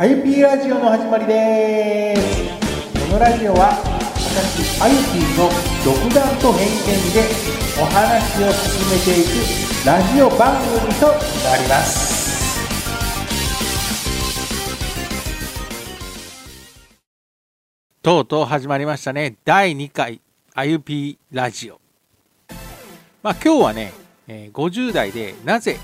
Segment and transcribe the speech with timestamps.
[0.00, 2.22] あゆぴーラジオの始まりです。
[3.10, 3.70] このラジオは
[4.14, 5.50] 私あゆぴーの
[5.84, 6.76] 独断と偏見
[7.12, 7.26] で
[7.82, 12.60] お話を進めていくラジオ番組となります。
[18.00, 19.34] とうとう始まりましたね。
[19.44, 20.20] 第2回
[20.54, 21.80] あゆぴーラジオ。
[23.24, 23.92] まあ今日はね、
[24.28, 25.80] 50代でなぜ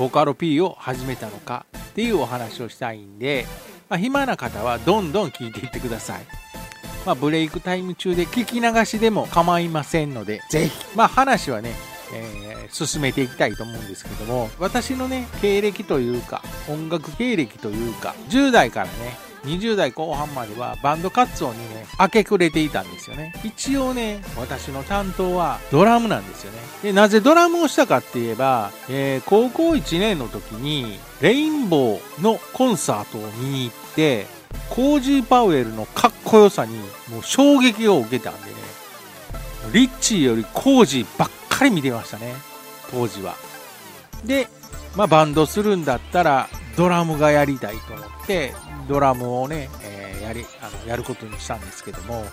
[0.00, 1.64] ボカロ P を始めたのか。
[1.92, 3.46] っていうお話をしたいんで、
[3.88, 6.22] まあ、暇な方はどんどん聞いていってください。
[7.04, 11.74] まあ、ブレイクタイム中で聞き流しでも構いませんので、ぜひ、まあ、話はね、
[12.14, 18.92] えー進めていきたいと思うんですけども、私のね、経歴というか、音楽経歴というか、10代からね、
[19.44, 23.34] 20代後半まではバンド活動にね、明け暮れていたんですよね。
[23.44, 26.58] 一応ね、私の担当はドラムなんですよね。
[26.82, 34.26] で、なぜドラムをしたかって言えば、えー高校1年の時に、レインボーのコンサートを見に行って、
[34.70, 38.56] コージー・パウエルのかっこよさにもう衝撃を受けたんでね、
[39.72, 42.34] リッチーよりコージーばっかり見てましたね、
[42.90, 43.34] 当時は。
[44.24, 44.48] で、
[44.96, 48.54] まあ、バンドするんだったらドラムがやりたいと思って
[48.88, 52.24] ドラムをね、えーやりあのやることにしたんですけども、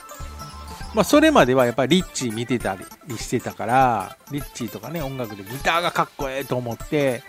[0.93, 7.23] まあ、それまではやっぱりリッチー見てたりしてたからリッチーとかね音楽でギターがかっこええと思って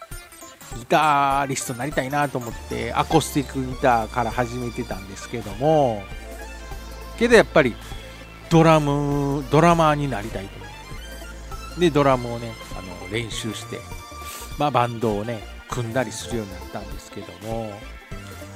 [0.77, 6.05] ギターリストになりたいなと思ってアコースティックギターから始めてたんですけども
[7.19, 7.75] けどやっぱり
[8.50, 10.70] ドラムドラマーになりたいと思って。
[11.81, 13.78] でドラムをねあの練習して
[14.58, 17.73] まあ、バンドをね組んだりするようになったんですけども。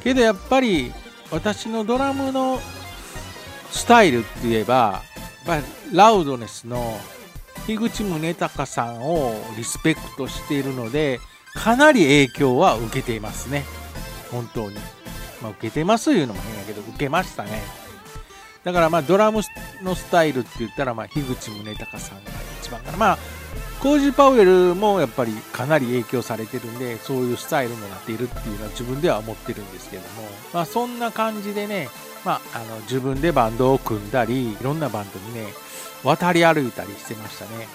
[0.03, 0.93] けどやっぱり
[1.31, 2.61] 私のドラムの
[3.71, 5.03] スタイルって言えば、
[5.93, 6.99] ラウドネスの
[7.67, 11.19] 樋口宗隆さんをリスペクトしているので
[11.55, 13.65] かなり影響は受けていますね。
[14.31, 14.77] 本当に、
[15.41, 17.63] まあ、受けてますいうのも変やけど受けましたね。
[18.65, 19.41] だからまあドラム
[19.83, 22.99] のスタイルって言ったらまあ樋口宗隆さんが一番かな。
[22.99, 23.19] まあ
[23.85, 30.09] コージー・パウエルもやっぱりかなり影響されてるんでそういうスタイルになっているっていうのは自分では思ってるんですけども。
[30.55, 31.91] まあそんな感じでね
[32.25, 35.53] まあ、あの自分でバンドを組んだりいろんなバンドにね
[36.03, 37.69] 渡り歩いたりしてましたね。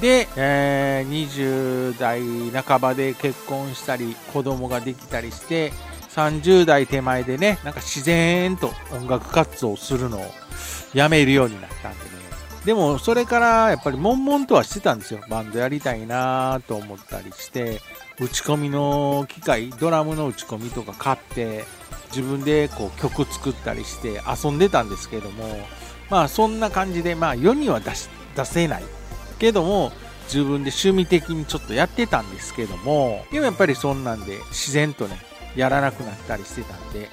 [0.00, 5.74] で、えー20代半ばで結婚したり子供ができたりして
[6.08, 10.24] 30代手前でねなんか自然と音楽活動をするのを
[10.94, 12.09] やめるようになったんで
[12.64, 15.20] でもそれからやっぱり悶々とはしてたんですよ。
[15.28, 17.80] バンドやりたいなと思ったりして
[18.20, 21.64] 打ち込みの機械ドラムの打ち込みとか買って
[22.08, 25.44] 自分でこう曲作ったりして遊んでたんですけども
[26.10, 28.84] まあそんな感じでまあ世には出し出せない。
[29.38, 29.90] けども
[30.24, 35.16] 自分で趣味的にちょっとやってたんですけどもでもやっぱりそんなんで自然とね
[35.56, 37.08] やらなくなったりしてたんで、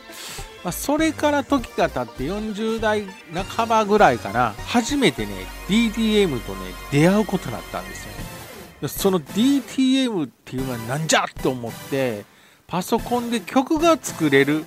[0.68, 3.06] まあ、それから時が経って40代
[3.56, 5.32] 半ばぐらいかな初めてね
[5.70, 6.60] DTM とね
[6.92, 8.12] 出会うことになったんですよ
[8.82, 8.88] ね。
[8.90, 12.26] その DTM っていうのはなんじゃと思って
[12.68, 14.66] パソコンで曲が作れる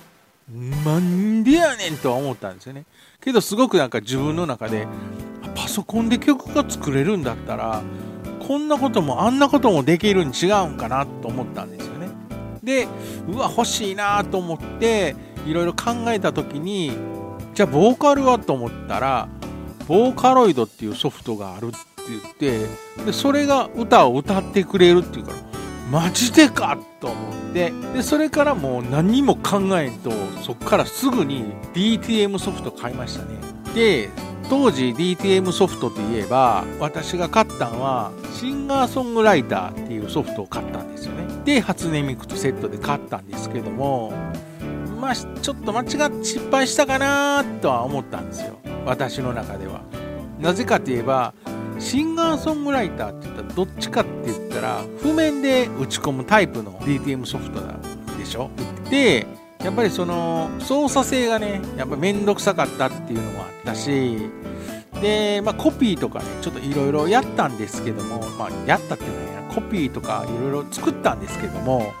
[0.83, 2.85] なんでやねんとは思ったんですよね。
[3.23, 4.87] けどすごくなんか自分の中で
[5.53, 7.83] パソコンで曲が作れるんだったら
[8.39, 11.90] こんなこともあんなこともできるに違うんかなと思ったんですよ。
[12.63, 12.87] で
[13.27, 16.91] うわ欲しいなと思っていろいろ考えた時に
[17.53, 19.27] じゃあボーカルはと思ったら
[19.87, 21.77] ボーカロイドっていうソフトがあるって
[22.07, 25.37] 言ってでそれが歌を歌ってくれるっていうから
[25.91, 30.11] マジでかと思ってでそれからもう何も考えんと
[30.41, 31.43] そっからすぐに
[31.73, 33.31] DTM ソフト買いましたね。
[33.75, 34.09] で
[34.49, 41.23] 当時 DTM ソフトといえば私が買ったのはシンガーソングライターっていうソフトを買ったんですよね。
[41.45, 44.13] で初音ミクとセットで買ったんですけども
[44.99, 48.59] まあちょっと間違って失敗したかなとは思ったんですよ。
[48.85, 49.81] 私の中では。
[50.39, 51.33] なぜかといえば
[51.79, 57.81] シンガーソングライターって言ったらどっちかって言ったら譜面で打ち込むタイプの DTM ソフトなん
[58.17, 58.49] でしょ？
[58.89, 59.25] で
[59.63, 64.17] やっぱりその操作性がねやっぱめんどくさかったっていうのもあったし
[65.01, 71.93] で、まあ、コピーとかねちょっといろいろやったんですけども、まあ、やったっていうのはコピーとかいろいろ作ったんですけども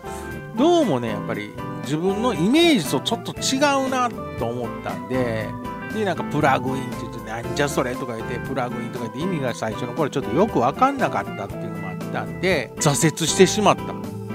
[0.57, 1.53] どうもねやっぱり
[1.83, 4.09] 自分のイメージとちょっと違うな
[4.39, 5.47] と思ったんで
[5.93, 13.85] でなんかプラグインって言ってなんじゃそれとか言ってプラグインとか言って意味が最初の頃ちょっとよく分かんなかったっていうのもあったんで挫折してしまったっ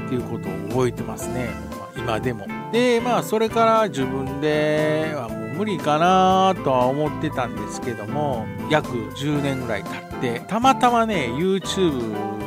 [0.08, 1.50] ていうことを覚えてますね、
[1.96, 2.46] 今でも。
[2.72, 12.45] でまあそれから自分ではもう無理かなとは思ってたんですけども約10年ぐらい経ってたまたまね YouTube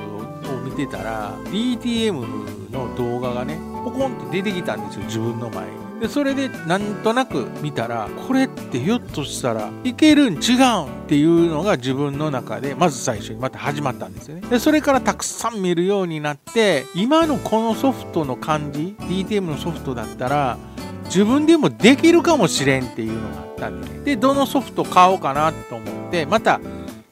[0.69, 5.65] 見てたら DTM の動画がねポコンって出てきたんですよ自分の前
[5.99, 14.47] でそれでなんとなく見たらこれってひょっとしたらいけるん違うんっていうのが自分の中でまず最初にまた始まったんですよね。
[14.47, 20.57] でそれからたくさん見るようになって今のこのソフトの感じ DTM のソフトだったら
[21.05, 26.61] 自分でもできるかもしれんっていうのがあったんで、ね、でどのソフト買おうかなと思ってまた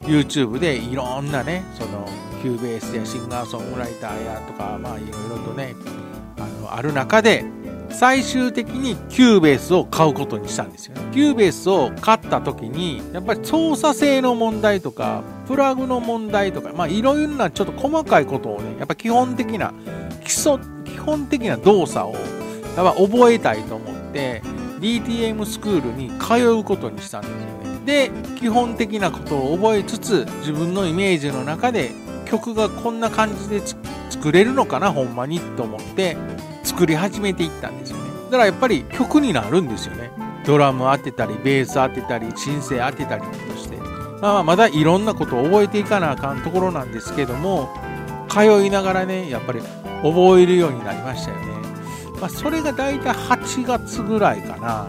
[0.02, 2.08] YouTube でいろんなねその
[2.42, 5.74] Cubase や Singer Song Writer やとかまあいろいろとね
[6.38, 7.44] あのある中で
[7.90, 11.02] 最終的に Cubase を買うことにしたんですよね。
[11.12, 19.72] Cubase を買った時にやっぱり操作性の問題とかプラグの問題とかまあいろいろなちょっと細かいことをねやっぱ基本的な
[20.22, 22.20] 基礎基本的な動作をやっ
[22.76, 24.42] ぱ覚えたいと思って
[24.80, 27.86] DTM スクールに通うことにしたんですよね。
[27.86, 31.90] で基本的なことを覚えつつ自分のイメージの中で
[32.28, 33.62] 曲がこんな感じで
[34.10, 36.16] 作れるのかなほんまにと思って
[36.62, 38.04] 作り始めていったんですよね。
[38.26, 40.10] だからやっぱり曲になるんですよね。
[40.44, 43.78] ドラム当てたりベース当てたりシンセ当てたりとして。
[44.20, 47.68] まあまだいろんなことを覚えていかなあかんところなんですけども
[48.28, 49.60] 通いながらねやっぱり
[50.02, 51.46] 覚えるようになりましたよね、
[52.20, 54.88] まあ、それが大体8月ぐらいかな。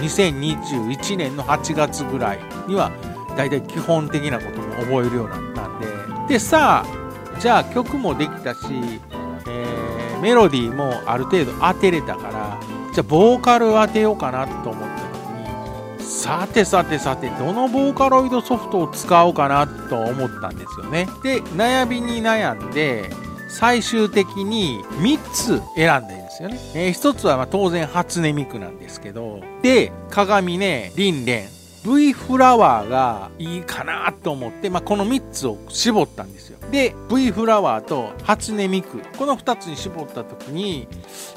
[0.00, 2.90] 2021年の8月ぐらいには
[3.36, 5.86] 大体基本的なことも覚えるようになったんで
[6.30, 8.60] でさあじゃあ曲もできたし、
[9.48, 12.60] えー、メロディーもある程度当てれたから
[12.94, 15.00] じゃあボーカル当てようかなと思った
[15.96, 21.08] 時にさてさてさてどのボーカロイドソフトを使おうかなと思ったんですよね。
[21.24, 23.10] で悩みに悩んで
[23.48, 31.59] 最終的に3つ選んだんですよね、えー、1つはま当然初音ミクなんですけどで鏡ねリンレン。
[31.84, 36.58] V フラワーがいいかなと思って、まあ、この3つを絞ったんですよ。
[36.70, 40.88] で、V フラワーと初音ミク、この2つに絞った時に、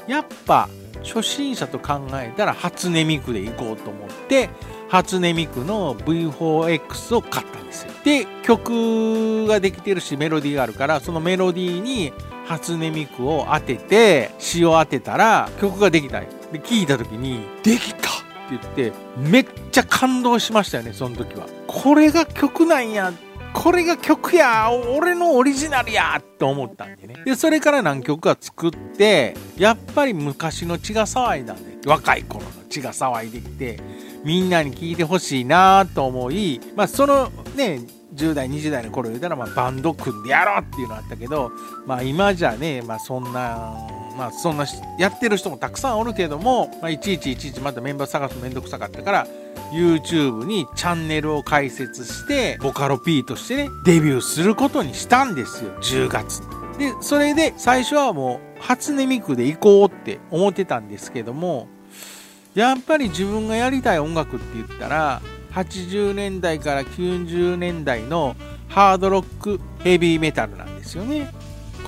[0.06, 0.68] やっぱ
[1.02, 4.50] 初心者と考えたら初音ミクでいこうと思って、
[4.88, 7.92] 初音ミクの V4X を買ったんですよ。
[8.04, 12.12] で、曲ができてるしメロディーがあるから、そのメロディーに
[12.46, 16.26] 初音ミクを当てて、詞を当てたら曲ができたで、
[16.58, 21.46] 聴いた時に、できたって言ってめっちゃ感動しましたよねその時は。
[21.66, 23.12] これが曲なんや
[23.54, 27.22] これが曲や俺のオリジナルやと思ったんでね。
[27.24, 33.78] でそれから何曲か作ってやっぱり昔の血が騒いだんで若い頃の血が騒いできて
[34.24, 37.80] みんなに聴いてほしいなと思いまあそのね
[38.14, 41.52] 10代20代の頃言うたらまあバンド組んでやろうっていうのあったけど
[41.86, 43.76] まあ今じゃねまあそんな
[44.16, 44.64] まあそんな
[44.98, 49.26] やってる人もたくさんおるけども、まあ、いちいちいちいちまたメンバー探すのめんどくさかったから
[49.72, 55.70] YouTube にチャンネルを開設してボカロ P としてねデビューすることにしたんですよ。
[55.80, 56.42] 10月。
[56.78, 61.68] でそれで最初はもう初音ミクで行こうって思ってたんですけども
[62.54, 65.22] やっぱり自分がやりたい音楽って言ったら
[65.52, 68.34] 80年代から90年代の
[68.68, 71.32] ハードロックヘビーメタルなんですよね。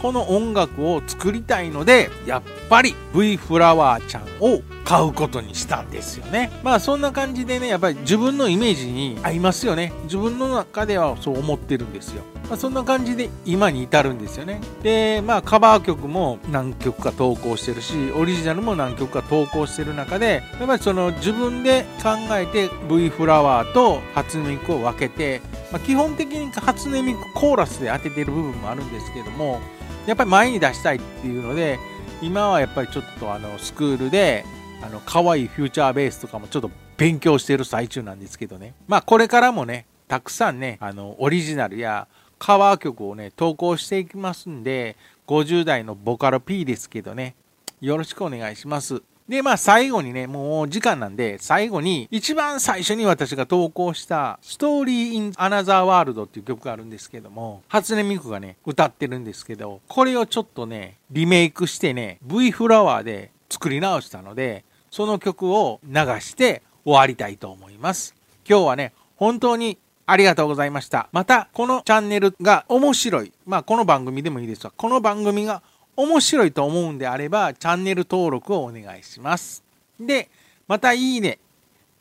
[0.00, 6.50] この音楽を作りたいのでやっぱり V フラワーちゃんを買うことにしたんですよね。
[6.62, 9.92] まあそんな感じでねやっぱり自分のイメージに合いますよね。
[10.04, 12.22] 自分の中ではそう思ってるんですよ。
[12.48, 14.60] まあ、そんな感じで今に至るんですよね。
[14.82, 25.40] で、まあカバー曲も何曲か投稿してるし、オリジナルも何曲か投稿してる中で、やっぱりその自分で考えて V フラワーと初音ミクを分けて、
[25.72, 29.60] まあ、基本的に初音ミクコーラスで当ててる部分もあるんですけども、
[30.06, 31.78] やっぱり前に出したいっていうので
[32.22, 34.44] 今はやっぱりちょっとあのスクールで
[34.82, 38.74] あの可愛いフューチャーベースとかもちょっと勉強してる最中なんですけどね。
[38.88, 42.08] まあこれからもねたくさんねあのオリジナルや
[42.38, 44.96] カバー曲をね投稿していきますんで
[45.26, 47.34] 50代のボカロ P ですけどね。
[47.80, 49.02] よろしくお願いします。
[49.28, 68.14] で、まあ最後にね、もう時間なんで、最後に一番最初に私が投稿したストーリー・イン・アナザー・ワールドっていう曲があるんですけども、初音ミクがね、歌ってるんですけど、これをちょっとね、リメイクしてね、V フラワーで作り直したので、その曲を流して終わりたいと思います。
[68.48, 71.08] 今日はね、本当にありがとうございました。
[71.10, 73.32] また、このチャンネルが面白い。
[73.44, 75.62] まあ、この番組でもいいですが、この番組が
[75.96, 79.64] 面白いと思うんであれば、チャンネル登録をお願いします。
[79.98, 80.28] で、
[80.68, 81.38] またいいね、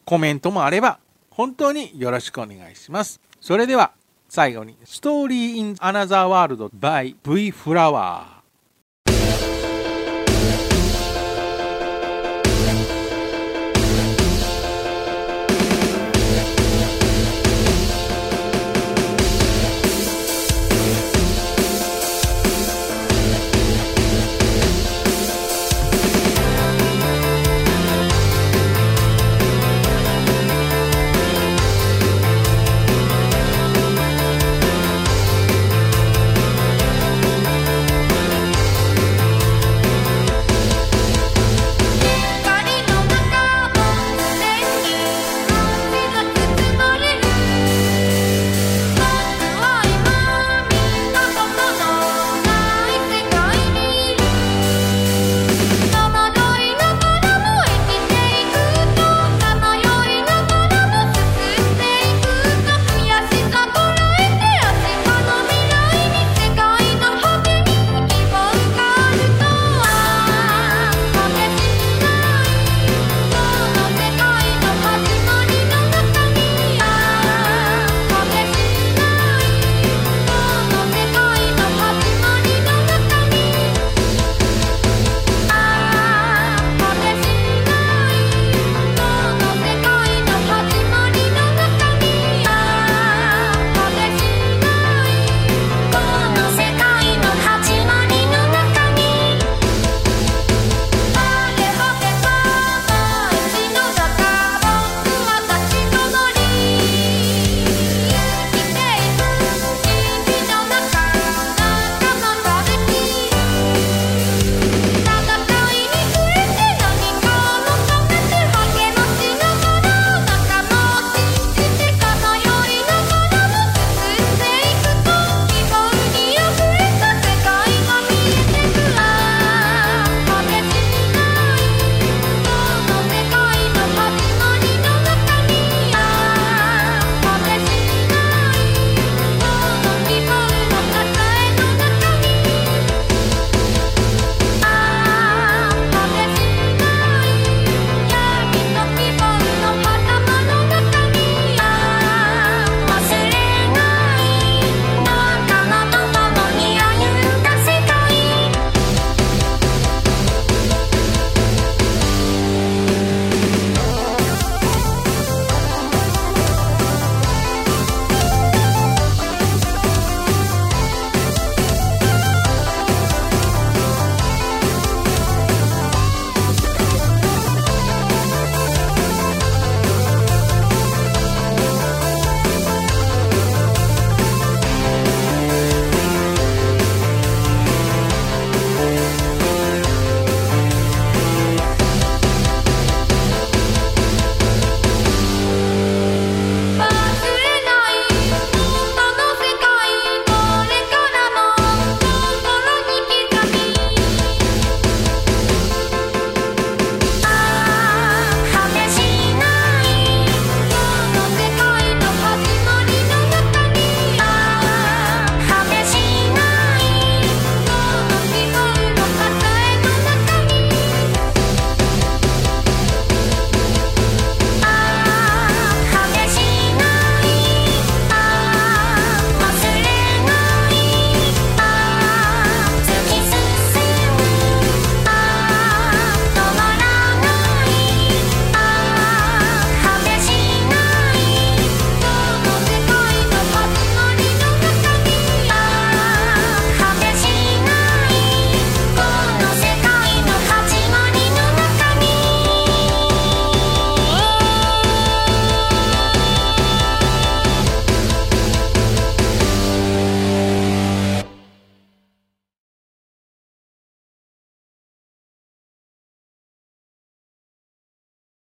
[0.04, 1.00] コメントもあれば、
[1.30, 3.20] 本当によろしくお願いします。
[3.40, 3.92] それでは、
[4.28, 8.35] 最後に、ストーリーインアナザーワールド by V フラワー